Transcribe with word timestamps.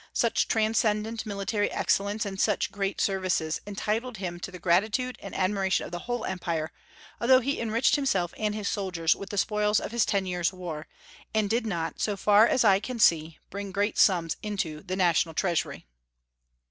Such 0.13 0.47
transcendent 0.47 1.27
military 1.27 1.69
excellence 1.69 2.25
and 2.25 2.41
such 2.41 2.71
great 2.71 2.99
services 2.99 3.61
entitled 3.67 4.17
him 4.17 4.39
to 4.39 4.49
the 4.49 4.57
gratitude 4.57 5.15
and 5.21 5.35
admiration 5.35 5.85
of 5.85 5.91
the 5.91 5.99
whole 6.09 6.25
Empire, 6.25 6.71
although 7.19 7.39
he 7.39 7.61
enriched 7.61 7.97
himself 7.97 8.33
and 8.35 8.55
his 8.55 8.67
soldiers 8.67 9.15
with 9.15 9.29
the 9.29 9.37
spoils 9.37 9.79
of 9.79 9.91
his 9.91 10.03
ten 10.03 10.25
years' 10.25 10.51
war, 10.51 10.87
and 11.35 11.51
did 11.51 11.67
not, 11.67 11.99
so 12.01 12.17
far 12.17 12.47
as 12.47 12.63
I 12.65 12.79
can 12.79 12.97
see, 12.97 13.37
bring 13.51 13.71
great 13.71 13.99
sums 13.99 14.37
into 14.41 14.81
the 14.81 14.95
national 14.95 15.35
treasury. 15.35 15.85